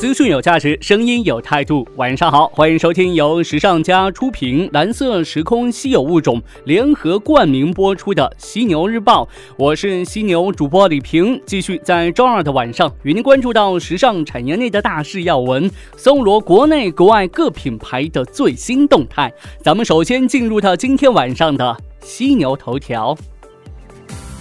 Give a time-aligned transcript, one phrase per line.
[0.00, 1.86] 资讯有价值，声音有态度。
[1.96, 9.24] 晚上好，欢迎收听由时尚家出品、蓝色时空稀有物种联合冠名播出的《犀牛日报》。
[9.58, 19.30] 我是犀牛主播李平，继续在周二的晚上与您关注到时尚产业内的大事要闻，搜罗国内国外各品牌的最新动态。
[19.62, 23.14] 咱们首先进入到今天晚上的犀牛头条。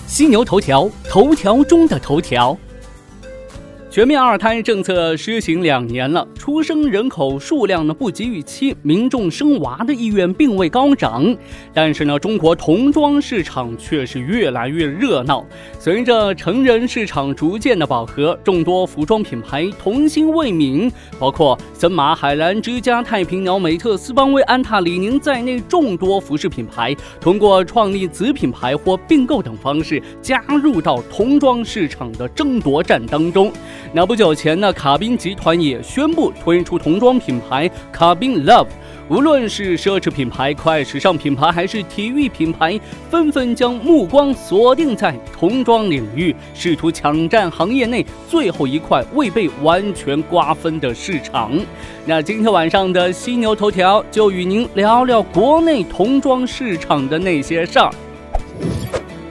[0.08, 2.58] 犀牛头条，头条中的头条。
[4.00, 11.36] 全面二胎政策施行两年了，出生人口数量呢不及预期，民众生娃的意愿并未高涨。
[11.74, 15.46] 但是呢，中国童装市场却是越来越热闹。
[15.78, 20.90] 随着成人市场逐渐的饱和，众多服装品牌童心未泯，
[21.20, 33.52] 包括森马、海澜、之家、太平鸟、美特、斯邦威、安踏、李宁在内众多服饰品牌，通过创立子品牌或并购等方式加入到童装市场的争夺战当中。
[33.92, 38.68] 那不久前呢，卡宾集团也宣布推出童装品牌卡宾 Love。
[39.10, 42.80] 无论是奢侈品牌、快时尚品牌，还是体育品牌，
[43.10, 51.52] 纷纷将目光锁定在童装领域，试图抢占行业内最后一块未被完全瓜分的市场。
[52.06, 57.92] 那今天晚上的犀牛头条就与您聊聊国内童装市场的那些事儿。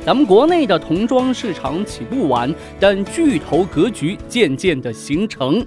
[0.04, 5.64] 咱们国内的童装市场起步晚，但巨头格局渐渐的形成。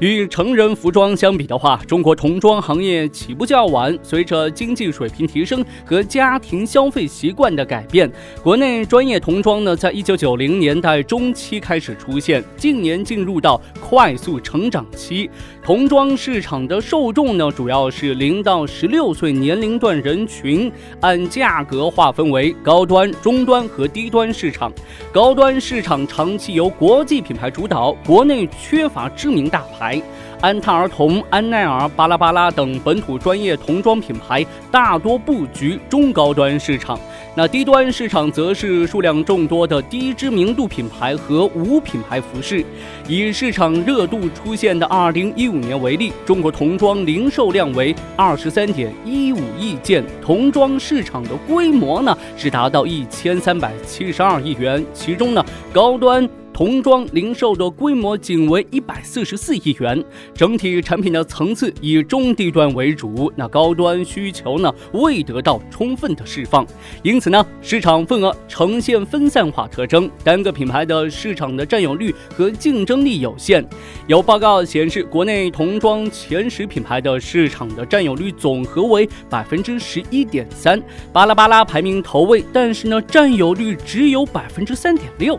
[0.00, 3.96] 与成人服装相比的话，中国童装行业起步较晚。
[4.02, 8.10] 随着经济水平提升和家庭消费习惯的改变，
[8.42, 15.30] 国内专业童装呢，在一九九零年代中期开始出现，近年进入到快速成长期。
[15.64, 23.88] 童装市场的受众呢，主要是零到十六岁年龄段人群，按价格划分为高端、中端和。
[23.94, 24.72] 低端市场，
[25.12, 30.02] 高端市场长期由国际品牌主导，国内缺乏知名大牌。
[30.40, 36.98] 安踏儿童、安奈儿、巴拉巴拉等本土专业童装品牌大多布局中高端市场。
[37.36, 42.64] 那低端市场则是数量众多的低知名度品牌和无品牌服饰。
[43.08, 56.28] 以市场热度出现的二零一五年为例，中国童装零售量为二十三点一五亿件，童装市场的规模呢是达到一千三百七十二亿元，其中呢高端。
[56.54, 66.64] 童装零售的规模仅为一百四十四亿元，整体产品的层次以中低端为主，那高端需求呢未得到充分的释放，
[67.02, 73.68] 因此呢市场份额呈现分散化特征，单个品牌的市场的占有率和竞争力有限。
[74.06, 80.80] 有报告显示，国内童装前十品牌的市场的占有率总和为百分之十一点三，
[81.12, 85.36] 巴拉巴拉排名头位，但是呢占有率只有百分之三点六。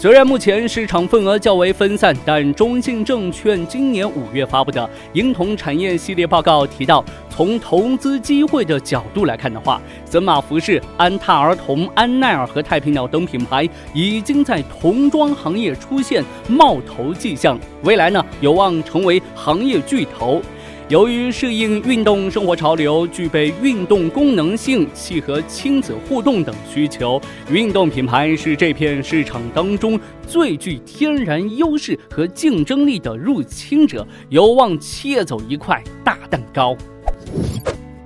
[0.00, 20.40] 虽然目前市场份额较为分散，但中信证券今年五月发布的婴童产业系列报告提到，从投资机会的角度来看的话，森马服饰、安踏儿童、安奈儿和太平鸟等品牌已经在童装行业出现冒头迹象，未来呢有望成为行业巨头。
[20.88, 36.74] 由于适应运动生活潮流，具备运动功能性，契合亲子互动等需求，运动品牌是这片市场当中最具天然优势和竞争力的入侵者，有望切走一块大蛋糕。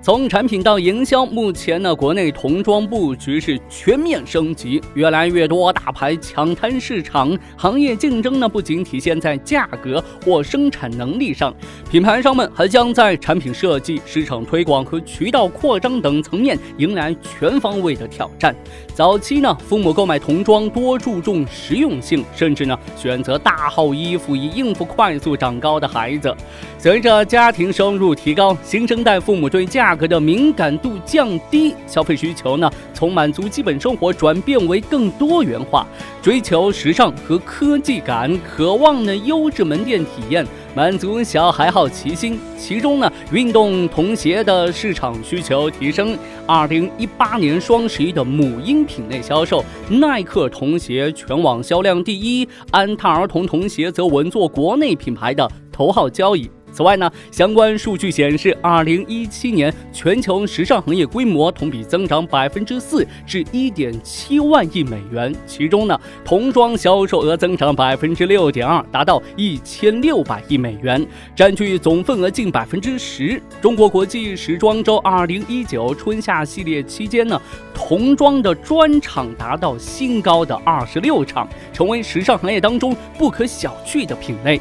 [0.02, 11.54] 从产品到营销，目前呢，国内童装布局是全面升级，越来越多大牌抢滩市场，行业竞争呢不仅体现在价格或生产能力上，
[11.88, 18.52] 品牌商们还将在产品设计、市场推广和渠道扩张等层面迎来全方位的挑战。
[18.94, 26.34] 早期呢，父母购买童装多注重实用性，甚至呢选择大号衣服以应付快速长高的孩子。
[26.78, 35.86] 随着家庭收入提高，新生代父母对价格的敏感度降低，消费需求呢从满足基本生活转变为更多元化，
[36.20, 42.38] 追求时尚和科技感，渴望呢优质门店体验，满足小孩好奇心。
[42.56, 46.16] 其中呢，运动童鞋的市场需求提升。
[46.46, 56.50] 二零一八年双十一的母婴品类销售，耐克童鞋全网销量第一，安踏儿童童鞋则稳坐国内品牌的头号交易。
[56.72, 65.34] 此外呢，相关数据显示，二零一七年全球时尚行业规模同比增长百分之四，至一点七万亿美元。
[65.46, 73.40] 其中呢，童装销售额增长百分之六点二，达到一千六百亿美元，占据总份额近百分之十。
[73.60, 77.40] 中国国际时装周二零一九春夏系列期间呢，
[77.74, 84.58] 童装的专场达到新高的二十六场，成为时尚行业当中不可小觑的品类。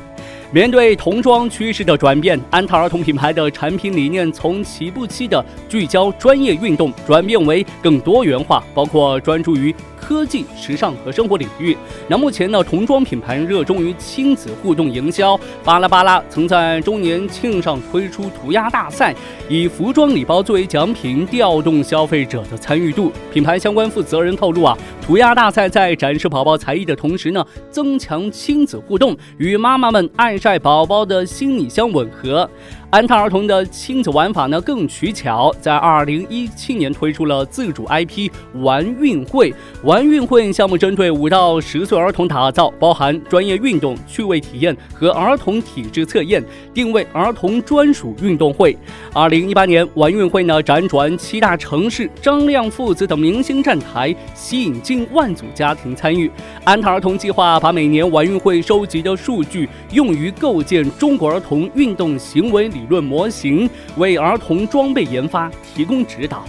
[0.53, 9.73] 面对童装趋势的转变，安踏儿童品牌的产品理念从起步期的聚焦专业运动，转变为更多元化，包括专注于。
[10.03, 11.77] 科技、时尚和生活领域。
[12.07, 15.39] 那目前呢，童装品牌热衷于亲子互动营销。
[15.63, 19.15] 巴拉巴拉曾在周年庆上推出涂鸦大赛，
[19.47, 23.11] 以服装礼包作为奖品，调动消费者的参与度。
[23.31, 24.75] 品牌相关负责人透露啊，
[25.05, 32.49] 涂鸦大赛在展示宝宝才艺的同时呢，增强亲子互动，与妈妈们爱晒宝宝的心理相吻合。
[32.91, 39.53] 安踏儿童的亲子玩法呢更取巧，在二零一七年推出了自主 IP 玩运会。
[39.81, 46.43] 玩运会项目针对五到十岁儿童打造，包含专业运动、趣味体验和儿童体质测验，
[46.73, 48.77] 定位儿童专属运动会。
[49.13, 56.29] 二零一八年玩运会呢辗转七大城市，张亮父子等明星站台，吸引近万组家庭参与。
[56.65, 62.80] 安踏儿童计划把每年玩运会收集的数据用于构建中国儿童运动行为理。
[62.81, 66.43] 理论模型为儿童装备研发提供指导。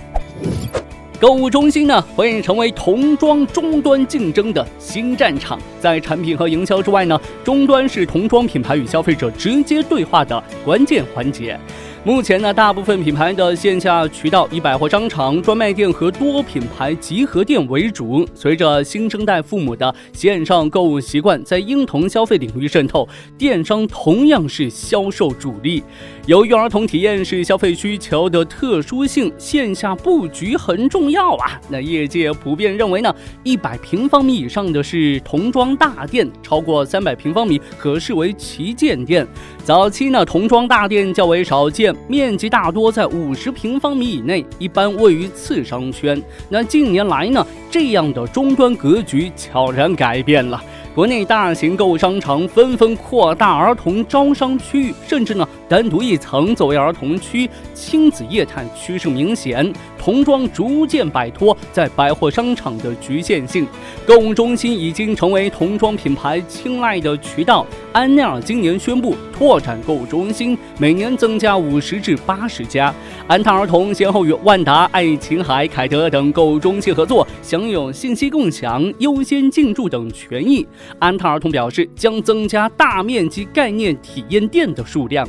[1.20, 5.56] 购物中心呢，会成为童装终端竞争的新战场。
[5.78, 11.56] 在产品和营销之外呢，终端是童装品牌与消费者直接对话的关键环节。
[12.04, 18.26] 目前呢，大部分品牌的线下渠道以百货商场、专卖店和多品牌集合店为主。
[18.34, 23.08] 随着新生代父母的线上购物习惯在婴童消费领域渗透，
[23.38, 25.80] 电商同样是销售主力。
[26.26, 31.60] 由于儿童体验是消费需求的特殊性，线下布局很重要啊。
[31.68, 33.14] 那业界普遍认为呢，
[33.44, 39.24] 一百平方米以上的是童装大店，超过三百平方米可视为旗舰店。
[39.62, 41.91] 早期呢，童装大店较为少见。
[42.08, 46.20] 面积大多在五十平方米以内，一般位于次商圈。
[46.48, 50.62] 那近年来呢，这样的终端格局悄然改变了。
[50.94, 59.72] 国内大型购物商场纷纷扩大儿童招商区域，甚至呢单独一层作为儿童区，亲子业态趋势明显。
[59.98, 63.66] 童装逐渐摆脱在百货商场的局限性，
[64.04, 67.64] 购物中心已经成为童装品牌青睐的渠道。
[67.92, 72.92] 安奈尔今年宣布拓展购物中心，每年增加五十至八十家。
[73.28, 80.66] 安踏儿童先后与万达、爱琴海、凯德等购物中心合作，享有信息共享、优先进驻等权益。
[80.98, 85.28] 安踏儿童表示，将增加大面积概念体验店的数量。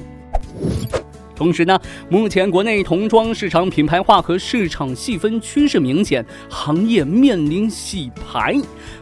[1.43, 8.55] 同时呢，目前国内童装市场品牌化和市场细分趋势明显，行业面临洗牌。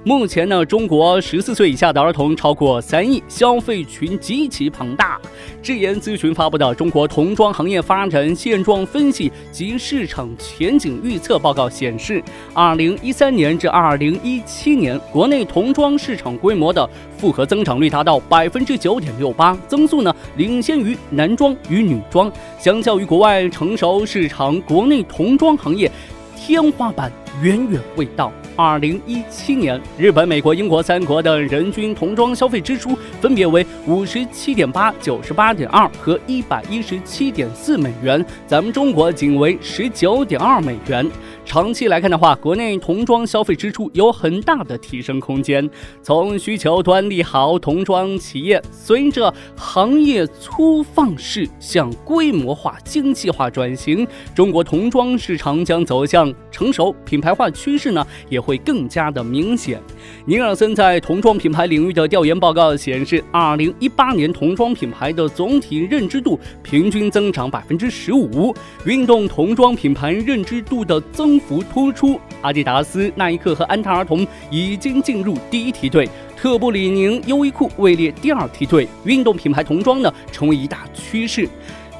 [0.03, 5.21] 目前呢，中国十四岁以下的儿童超过三亿，消费群极其庞大。
[5.61, 12.23] 智研咨询发布的《中国童装行业发展现状分析及市场前景预测报告》显示，
[12.55, 16.89] 二零一三年至二零一七年，国内童装市场规模的
[17.21, 22.31] 复合增长率达到百分之九点六八，增速呢领先于男装与女装。
[22.57, 25.89] 相较于国外成熟市场，国内童装行业
[26.35, 27.11] 天花板
[27.43, 28.31] 远远未到。
[28.55, 41.07] 二零一七年，日本、美国、英国三国的人均童装消费支出分别为五十七点八、九十八点二和一百一十七点四美元，咱们中国仅为十九点二美元。
[41.43, 45.69] 长期来看的话，国内童装消费支出有很大的提升空间。
[46.01, 59.81] 从需求端利好，童装企业随着行业粗放式向规模化、精细化转型，中国童装市场将走向成熟品牌化趋势呢，也会更加的明显。
[60.25, 68.55] 尼尔森在童装品牌领域的调研报告显示，二零一八年童装品牌的总体认知度平均增长百分之十五，
[68.85, 71.30] 运动童装品牌认知度的增。
[71.31, 78.85] 增幅突出，阿迪达斯、耐克和安踏儿童已经进入第一梯队，特步、李宁、优衣库位列第二梯队。
[79.05, 81.47] 运动品牌童装呢，成为一大趋势，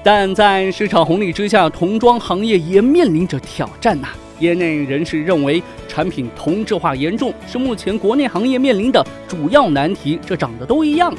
[0.04, 4.10] 但在市场红利之下，童装行业也面临着挑战呐。
[4.40, 10.20] 业内人士认为，产品同质化严重是目前国内行业面临的主要难题。
[10.26, 11.14] 这长得都一样。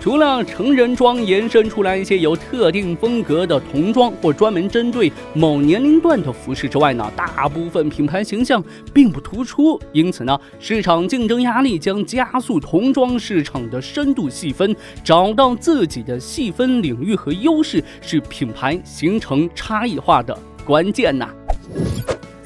[0.00, 8.62] 除了成人装延伸出来一些有特定风格的童装或专门针对某年龄段的服饰之外呢，大部分品牌形象
[8.94, 21.28] 并不突出，因此呢，市场竞争压力将加速童装市场的深度细分，找到自己的细分领域和优势，是品牌形成差异化的关键呐。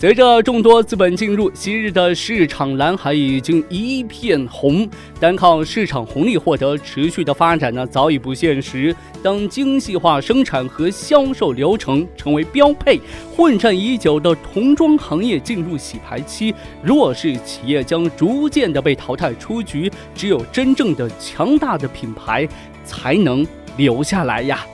[0.03, 4.85] 随着众多资本进入，昔日的市场蓝海已经一片红。
[5.21, 8.93] 单靠市场红利获得持续的发展呢，早已不现实。
[9.23, 13.01] 当精细化生产和销售流程成为标配，
[13.37, 19.89] 混战已久的童装行业进入洗牌期，弱势企业将逐渐的被淘汰出局。
[20.17, 22.49] 只有真正的强大的品牌
[22.85, 24.67] 才能留下来呀。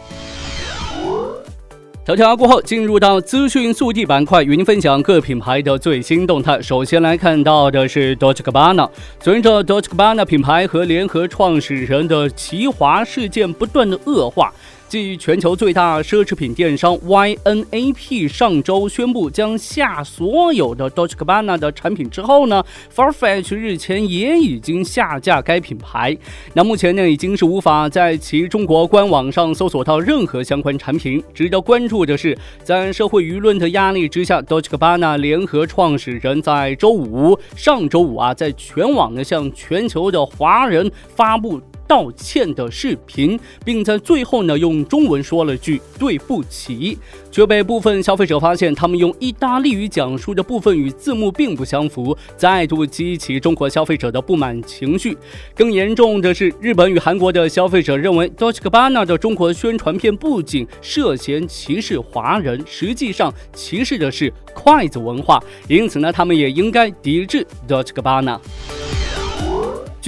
[2.08, 6.58] 头条过后，进入到资讯速递板块，与您分享各品牌的最新动态。
[6.62, 8.88] 首先来看到的是 Dolce Gabbana，
[9.20, 14.50] 随着 Dolce Gabbana 品牌和联合创始人的奇华事件不断的恶化。
[14.88, 22.64] 继全球最大奢侈品电商 YNAP 上周宣布将下所有的 Dolce Gabbana 的产品之后呢
[22.94, 26.16] ，Farfetch 日前也已经下架该品牌。
[26.54, 31.22] 那目前呢，已经是无法在其中国官网上搜索到任何相关产品。
[31.34, 41.60] 值得关注的是，在社会舆论的压力之下，Dolce Gabbana 联合创始人在周五，上周五啊，在全网呢向全球的华人发布。
[41.88, 46.96] 道歉的视频，并在最后呢用中文说了句对不起，
[47.32, 55.16] 却被部分消费者发现他们用意大利语讲述的部分与字幕并不相符，再度激起中国消费者的不满情绪。
[55.56, 68.38] 更严重的是，日本与韩国的消费者认为 Dolce Gabbana 的中国宣传片不仅涉嫌歧视华人，实际上歧视的是筷子文化，因此呢，他们也应该抵制 Dolce Gabbana。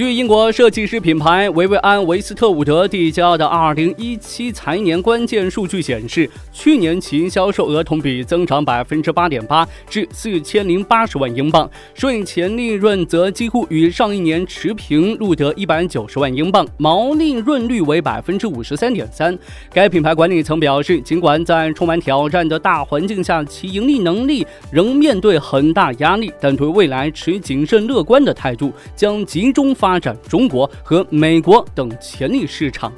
[0.01, 19.37] 据英国设计师品牌维维安·维斯特伍德递交的2017财年关键数据显示，去年其销售额同比增长8.8%至4080万英镑，税前利润则几乎与上一年持平，录得190万英镑，毛利润率为53.3%。
[19.71, 29.90] 该品牌管理层表示，尽管在充满挑战的大环境下，其盈利能力仍面对很大压力，但对未来持谨慎乐观的态度，将集中发。
[29.91, 32.89] 发展中国和美国等潜力市场。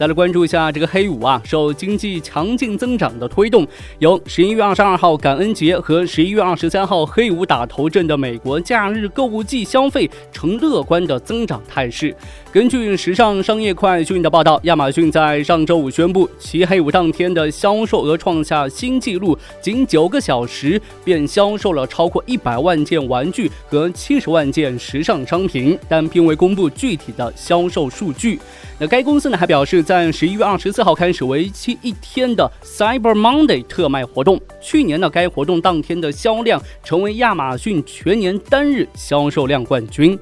[0.00, 3.66] 再来关注一下这个黑五啊，受经济强劲增长的推动，
[3.98, 12.16] 由十一月二十二号感恩节和十一月二十三号黑五打头阵的美国假日购物季消费呈乐观的增长态势。
[12.50, 28.40] 根据时尚商业快讯的报道，亚马逊在上周五宣布，其黑五当天的销售额创下新纪录，仅九个小时便销售了超过一百万件玩具和七十万件时尚商品，但并未公布具体的销售数据。
[28.78, 34.40] 那该公司呢还表示，在十一月二十四号开始为期一天的 Cyber Monday 特卖活动。
[34.60, 40.16] 去年呢，该活动当天的销量成为亚马逊全年单日销售量冠军。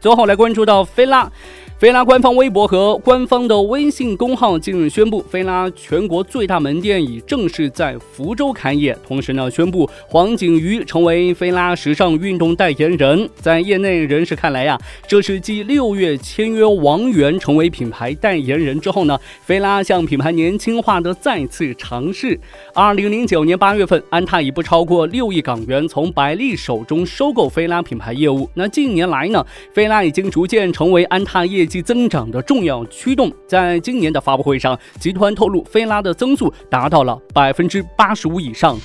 [0.00, 1.30] 最后来关注到菲拉。
[1.76, 8.96] 菲拉官方微博和官方的微信公号近日宣布，菲拉全国最大门店已正式在福州开业。
[9.04, 13.28] 同时呢，宣布黄景瑜成为菲拉时尚运动代言人。
[13.34, 14.78] 在业内人士看来呀，
[15.08, 22.38] 这是继六月签约王源成为品牌代言人之后呢，菲拉向品牌年轻化的再次尝试。
[22.72, 28.48] 二零零九年八月份，安踏以不超过六亿港元从百丽手中收购菲拉品牌业务。
[28.54, 31.63] 那近年来呢，菲拉已经逐渐成为安踏业。
[31.64, 38.76] 业绩增长的重要驱动，在今年的发布会上，集团透露，菲拉的增速达到了百分之八十五以上。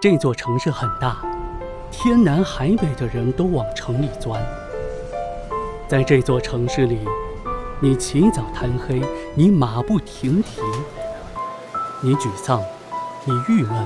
[0.00, 1.20] 这座城市很大，
[1.90, 4.40] 天南海北的人都往城里钻。
[5.88, 7.00] 在这座城市里，
[7.80, 9.02] 你起早贪黑，
[9.34, 10.60] 你马不停蹄，
[12.00, 12.62] 你沮丧，
[13.24, 13.84] 你郁闷，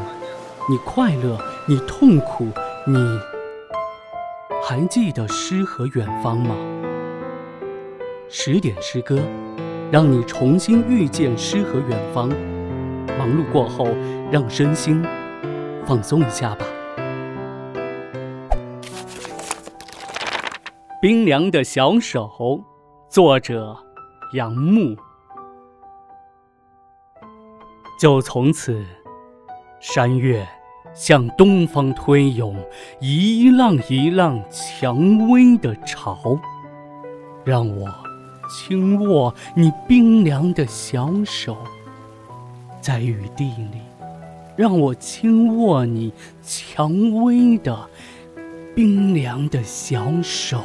[0.69, 2.49] 你快乐，你痛苦，
[2.87, 3.34] 你。
[4.67, 6.57] 还记得诗和远方吗？
[8.31, 9.19] 十点诗歌，
[9.93, 12.31] 让你重新遇见诗和远方。
[13.19, 13.87] 忙碌过后，
[14.33, 15.05] 让身心
[15.85, 16.65] 放松一下吧。
[21.03, 22.65] 冰凉的小手，
[23.11, 23.77] 作者
[24.33, 24.97] 杨牧。
[28.01, 28.83] 就从此，
[29.79, 30.49] 山岳。
[30.95, 32.57] 向东方推涌，
[33.01, 36.39] 一浪一浪蔷薇的潮，
[37.45, 37.93] 让我
[38.49, 41.57] 轻握你冰凉的小手，
[42.81, 43.81] 在雨地里，
[44.57, 47.77] 让我轻握你蔷薇的
[48.75, 50.63] 冰凉的小手。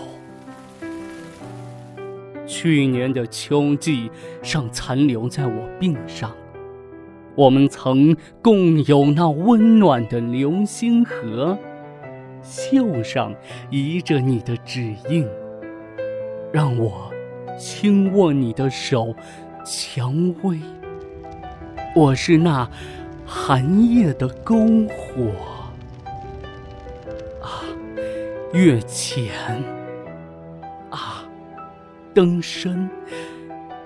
[2.46, 4.10] 去年的秋季
[4.42, 6.32] 尚残留在我鬓上，
[7.40, 11.58] 我们曾共有那温暖的流星河，
[12.44, 13.34] 袖上
[13.70, 15.26] 移着你的指印，
[16.52, 17.10] 让我
[17.58, 19.16] 轻握你的手，
[19.64, 20.60] 蔷薇。
[21.96, 22.70] 我是那
[23.26, 25.32] 寒夜的篝火
[27.42, 27.64] 啊，
[28.52, 29.32] 月浅
[30.90, 31.24] 啊，
[32.14, 32.90] 灯深。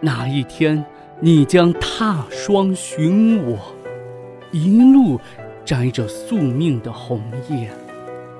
[0.01, 0.83] 哪一天
[1.25, 3.57] 你将踏霜寻我，
[4.51, 5.17] 一路
[5.63, 7.71] 摘着宿命的红叶，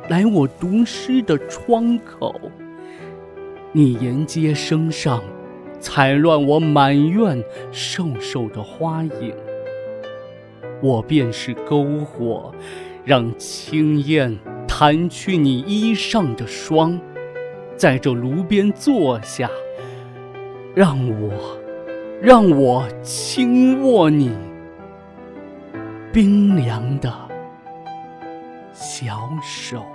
[0.10, 2.36] 来我读诗的窗口。
[3.72, 5.24] 你沿街声上，
[5.80, 9.34] 踩乱我满院瘦瘦的花影。
[10.82, 12.54] 我便是篝火，
[13.06, 14.38] 让青烟
[14.68, 17.00] 弹去你衣上的霜，
[17.78, 19.50] 在这炉边坐下，
[20.75, 21.58] 让我，
[22.24, 24.32] 让我轻握你
[26.13, 27.13] 冰凉的
[28.72, 29.93] 小手。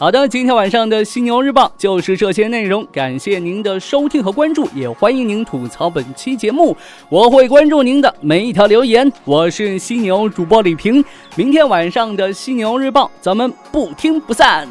[0.00, 6.76] 好的，今天晚上的犀牛日报就是这些内容，感谢您的收听和关注，也欢迎您吐槽本期节目，
[7.08, 9.12] 我会关注您的每一条留言。
[9.24, 14.68] 我是犀牛主播李平，明天晚上的犀牛日报，咱们不听不散。